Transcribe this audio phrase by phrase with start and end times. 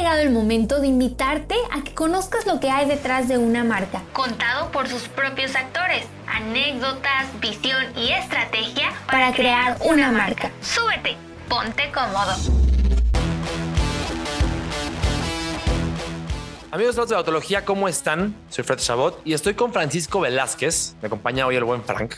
[0.00, 4.00] llegado el momento de invitarte a que conozcas lo que hay detrás de una marca,
[4.14, 10.50] contado por sus propios actores, anécdotas, visión y estrategia para, crear una marca.
[10.62, 11.18] Súbete,
[11.50, 12.32] ponte cómodo.
[16.70, 18.34] Amigos de Autología, ¿cómo están?
[18.48, 20.94] Soy Fred Chabot y estoy con Francisco Velázquez.
[21.02, 22.14] Me acompaña hoy el buen Frank.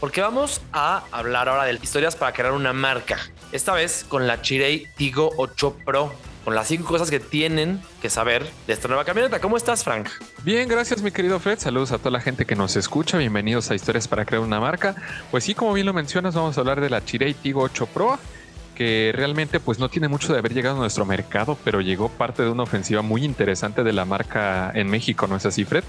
[0.00, 3.16] Porque vamos a hablar ahora de historias para crear una marca.
[3.52, 6.12] Esta vez con la Chirei Tigo 8 Pro.
[6.44, 9.40] Con las cinco cosas que tienen que saber de esta nueva camioneta.
[9.40, 10.08] ¿Cómo estás, Frank?
[10.42, 11.58] Bien, gracias, mi querido Fred.
[11.58, 13.18] Saludos a toda la gente que nos escucha.
[13.18, 14.96] Bienvenidos a Historias para crear una marca.
[15.30, 18.18] Pues sí, como bien lo mencionas, vamos a hablar de la Chirei Tigo 8 Pro
[18.74, 22.42] que realmente pues no tiene mucho de haber llegado a nuestro mercado, pero llegó parte
[22.42, 25.84] de una ofensiva muy interesante de la marca en México, ¿no es así, Fred?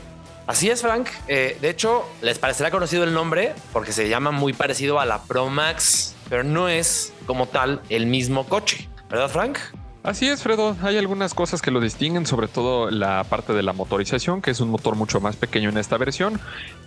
[0.45, 1.07] Así es, Frank.
[1.27, 5.23] Eh, de hecho, les parecerá conocido el nombre porque se llama muy parecido a la
[5.23, 9.57] Pro Max, pero no es como tal el mismo coche, ¿verdad, Frank?
[10.03, 10.75] Así es, Fredo.
[10.83, 14.59] Hay algunas cosas que lo distinguen, sobre todo la parte de la motorización, que es
[14.59, 16.41] un motor mucho más pequeño en esta versión,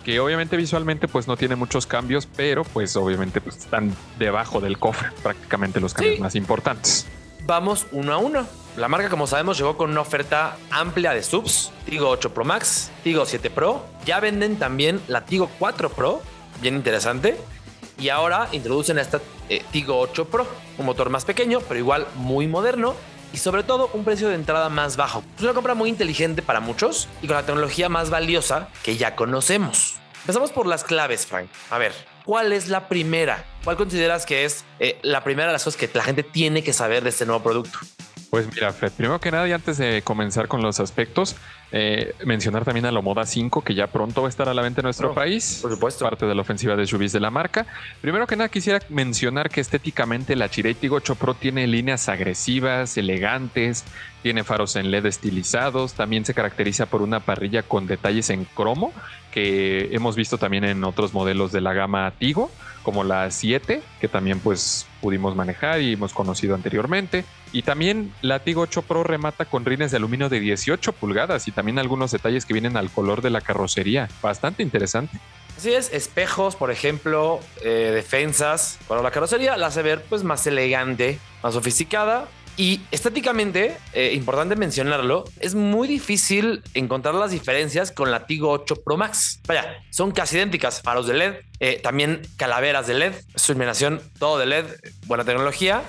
[0.05, 4.77] que obviamente visualmente pues no tiene muchos cambios, pero pues obviamente pues, están debajo del
[4.77, 7.07] cofre, prácticamente los cambios más importantes.
[7.47, 8.45] Vamos uno a uno.
[8.75, 12.91] La marca, como sabemos, llegó con una oferta amplia de subs, Tigo 8 Pro Max,
[13.03, 13.83] Tigo 7 Pro.
[14.05, 16.21] Ya venden también la Tigo 4 Pro,
[16.61, 17.35] bien interesante.
[17.99, 22.47] Y ahora introducen esta eh, Tigo 8 Pro, un motor más pequeño, pero igual muy
[22.47, 22.95] moderno
[23.33, 25.23] y sobre todo un precio de entrada más bajo.
[25.37, 29.15] Es una compra muy inteligente para muchos y con la tecnología más valiosa que ya
[29.15, 29.95] conocemos.
[30.21, 31.49] Empezamos por las claves, Frank.
[31.69, 31.93] A ver,
[32.25, 33.45] ¿cuál es la primera?
[33.63, 36.73] ¿Cuál consideras que es eh, la primera de las cosas que la gente tiene que
[36.73, 37.79] saber de este nuevo producto?
[38.29, 41.35] Pues mira, Fred, primero que nada y antes de comenzar con los aspectos,
[41.71, 44.61] eh, mencionar también a la Moda 5, que ya pronto va a estar a la
[44.61, 45.59] venta en nuestro país.
[45.61, 46.05] Por supuesto.
[46.05, 47.65] Parte de la ofensiva de SUVs de la marca.
[48.01, 52.97] Primero que nada, quisiera mencionar que estéticamente la Chirei Tigo 8 Pro tiene líneas agresivas,
[52.97, 53.85] elegantes,
[54.23, 58.91] tiene faros en LED estilizados, también se caracteriza por una parrilla con detalles en cromo,
[59.31, 62.51] que hemos visto también en otros modelos de la gama Tigo
[62.87, 67.25] como la 7, que también pues pudimos manejar y hemos conocido anteriormente.
[67.51, 71.51] Y también la Tigo 8 Pro remata con rines de aluminio de 18 pulgadas y
[71.51, 74.07] también algunos detalles que vienen al color de la carrocería.
[74.21, 75.19] Bastante interesante.
[75.57, 78.79] Así es, espejos, por ejemplo, eh, defensas.
[78.87, 84.55] Bueno, la carrocería la hace ver pues más elegante, más sofisticada, y estéticamente, eh, importante
[84.55, 89.39] mencionarlo, es muy difícil encontrar las diferencias con la Tigo 8 Pro Max.
[89.45, 94.39] Vaya, son casi idénticas, faros de LED, eh, también calaveras de LED, su iluminación todo
[94.39, 94.65] de LED,
[95.05, 95.83] buena tecnología.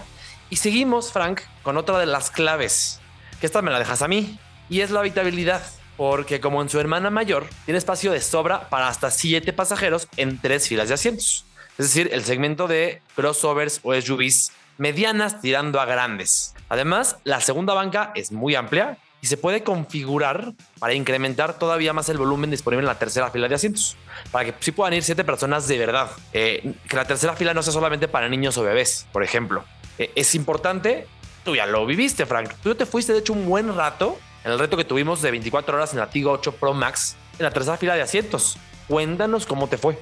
[0.50, 3.00] Y seguimos, Frank, con otra de las claves,
[3.40, 5.62] que esta me la dejas a mí, y es la habitabilidad.
[5.96, 10.38] Porque como en su hermana mayor, tiene espacio de sobra para hasta 7 pasajeros en
[10.38, 11.46] tres filas de asientos.
[11.78, 16.54] Es decir, el segmento de crossovers o SUVs medianas tirando a grandes.
[16.68, 22.08] Además, la segunda banca es muy amplia y se puede configurar para incrementar todavía más
[22.08, 23.96] el volumen disponible en la tercera fila de asientos,
[24.30, 26.08] para que sí puedan ir siete personas de verdad.
[26.32, 29.64] Eh, que la tercera fila no sea solamente para niños o bebés, por ejemplo.
[29.98, 31.06] Eh, es importante,
[31.44, 32.52] tú ya lo viviste, Frank.
[32.62, 35.76] Tú te fuiste, de hecho, un buen rato en el reto que tuvimos de 24
[35.76, 38.56] horas en la Tigo 8 Pro Max en la tercera fila de asientos.
[38.86, 39.98] Cuéntanos cómo te fue.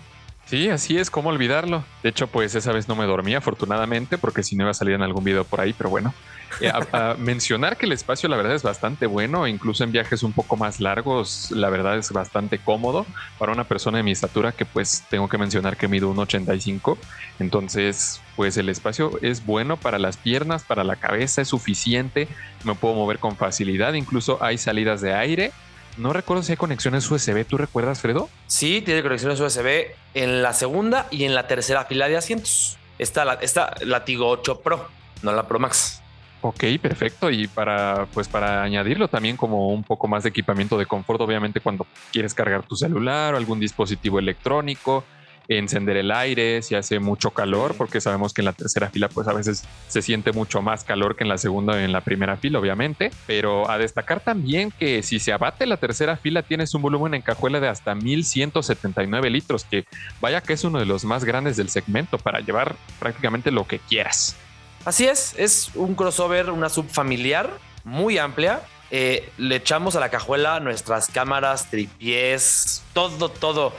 [0.46, 1.84] Sí, así es, cómo olvidarlo.
[2.04, 4.94] De hecho, pues esa vez no me dormí, afortunadamente, porque si no iba a salir
[4.94, 6.14] en algún video por ahí, pero bueno.
[6.60, 10.32] Eh, a, mencionar que el espacio, la verdad, es bastante bueno, incluso en viajes un
[10.32, 13.06] poco más largos, la verdad es bastante cómodo
[13.38, 16.96] para una persona de mi estatura, que pues tengo que mencionar que mido 1,85.
[17.40, 22.28] Entonces, pues el espacio es bueno para las piernas, para la cabeza, es suficiente,
[22.62, 25.52] me puedo mover con facilidad, incluso hay salidas de aire
[25.96, 27.44] no recuerdo si hay conexiones USB.
[27.44, 28.28] ¿Tú recuerdas, Fredo?
[28.46, 32.78] Sí, tiene conexiones USB en la segunda y en la tercera fila de asientos.
[32.98, 34.88] Está la, está la Tigo 8 Pro,
[35.22, 36.02] no la Pro Max.
[36.42, 37.30] Ok, perfecto.
[37.30, 41.60] Y para, pues para añadirlo también como un poco más de equipamiento de confort, obviamente
[41.60, 45.04] cuando quieres cargar tu celular o algún dispositivo electrónico,
[45.48, 49.28] encender el aire si hace mucho calor, porque sabemos que en la tercera fila pues
[49.28, 52.36] a veces se siente mucho más calor que en la segunda o en la primera
[52.36, 53.10] fila, obviamente.
[53.26, 57.22] Pero a destacar también que si se abate la tercera fila tienes un volumen en
[57.22, 59.84] cajuela de hasta 1179 litros, que
[60.20, 63.78] vaya que es uno de los más grandes del segmento para llevar prácticamente lo que
[63.78, 64.36] quieras.
[64.84, 67.50] Así es, es un crossover, una subfamiliar
[67.84, 68.60] muy amplia.
[68.90, 73.72] Eh, le echamos a la cajuela nuestras cámaras, tripiés, todo, todo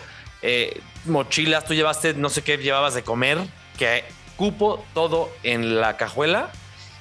[0.48, 3.38] eh, mochilas, tú llevaste, no sé qué llevabas de comer,
[3.78, 4.06] que
[4.38, 6.52] cupo todo en la cajuela.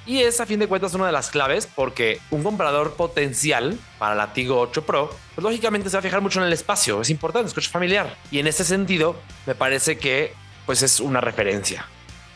[0.05, 4.17] Y es a fin de cuentas una de las claves porque un comprador potencial para
[4.17, 7.11] la Tigo 8 Pro, pues lógicamente se va a fijar mucho en el espacio, es
[7.11, 8.17] importante, es coche familiar.
[8.33, 9.17] Y en ese sentido,
[9.47, 10.33] me parece que
[10.65, 11.87] pues es una referencia.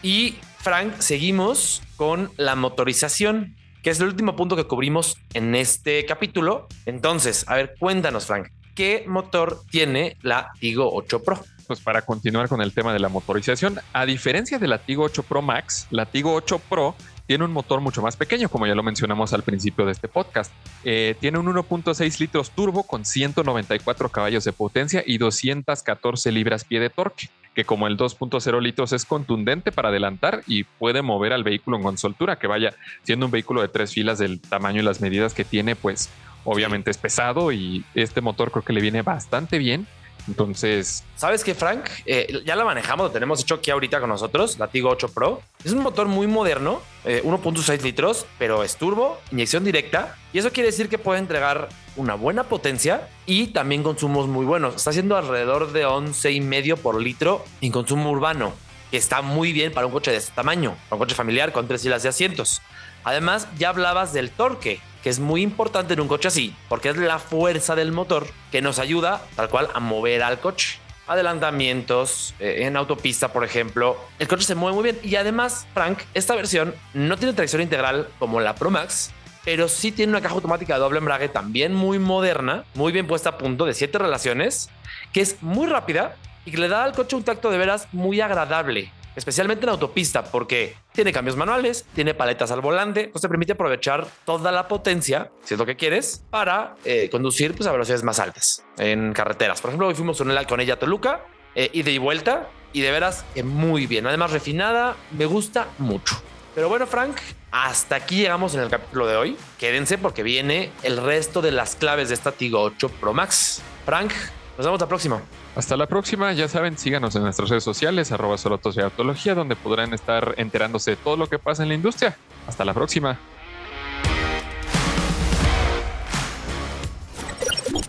[0.03, 3.57] Y Frank, seguimos con la motorización.
[3.83, 6.69] que es el último punto que cubrimos en este capítulo.
[6.85, 8.49] Entonces, a ver, cuéntanos, Frank,
[8.81, 11.39] ¿qué motor tiene la Tigo 8 Pro?
[11.67, 15.23] Pues para continuar con el tema de la motorización, a diferencia de la Tigo 8
[15.25, 16.95] Pro Max, la Tigo 8 Pro
[17.27, 20.51] tiene un motor mucho más pequeño, como ya lo mencionamos al principio de este podcast.
[20.83, 26.81] Eh, tiene un 1.6 litros turbo con 194 caballos de potencia y 214 libras pie
[26.81, 31.45] de torque, que como el 2.0 litros es contundente para adelantar y puede mover al
[31.45, 32.73] vehículo con soltura, que vaya
[33.03, 36.09] siendo un vehículo de tres filas del tamaño y las medidas que tiene, pues
[36.45, 39.87] obviamente es pesado y este motor creo que le viene bastante bien
[40.29, 41.89] entonces, ¿sabes qué, Frank?
[42.07, 45.43] Eh, ya la manejamos, lo tenemos hecho aquí ahorita con nosotros, la Tigo 8 Pro.
[45.65, 50.17] Es un motor muy moderno, 1.6 eh, litros, pero es turbo, inyección directa.
[50.33, 54.77] Y eso quiere decir que puede entregar una buena potencia y también consumos muy buenos.
[54.77, 58.53] Está haciendo alrededor de 11,5 por litro en consumo urbano,
[58.91, 61.83] que está muy bien para un coche de este tamaño, un coche familiar con tres
[61.83, 62.63] filas de asientos.
[63.03, 66.97] Además, ya hablabas del torque que es muy importante en un coche así, porque es
[66.97, 70.79] la fuerza del motor que nos ayuda tal cual a mover al coche.
[71.07, 76.01] Adelantamientos eh, en autopista, por ejemplo, el coche se mueve muy bien y además, Frank,
[76.15, 79.11] esta versión no tiene tracción integral como la Pro Max,
[79.45, 83.31] pero sí tiene una caja automática de doble embrague también muy moderna, muy bien puesta
[83.31, 84.71] a punto de siete relaciones,
[85.13, 88.21] que es muy rápida y que le da al coche un tacto de veras muy
[88.21, 93.53] agradable especialmente en autopista, porque tiene cambios manuales, tiene paletas al volante, pues te permite
[93.53, 98.03] aprovechar toda la potencia, si es lo que quieres, para eh, conducir pues, a velocidades
[98.03, 99.61] más altas en carreteras.
[99.61, 101.25] Por ejemplo, hoy fuimos con ella a Toluca,
[101.55, 104.07] eh, ida y vuelta, y de veras muy bien.
[104.07, 106.21] Además, refinada, me gusta mucho.
[106.55, 107.17] Pero bueno, Frank,
[107.51, 109.37] hasta aquí llegamos en el capítulo de hoy.
[109.59, 113.63] Quédense porque viene el resto de las claves de esta Tigo 8 Pro Max.
[113.85, 114.13] Frank,
[114.61, 115.23] nos vemos la próxima.
[115.57, 119.57] Hasta la próxima, ya saben, síganos en nuestras redes sociales, arroba solotos de autología, donde
[119.57, 122.15] podrán estar enterándose de todo lo que pasa en la industria.
[122.47, 123.19] Hasta la próxima.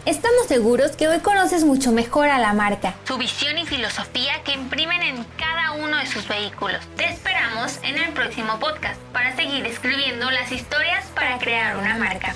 [0.05, 4.53] Estamos seguros que hoy conoces mucho mejor a la marca, su visión y filosofía que
[4.53, 6.79] imprimen en cada uno de sus vehículos.
[6.95, 12.33] Te esperamos en el próximo podcast para seguir escribiendo las historias para crear una marca.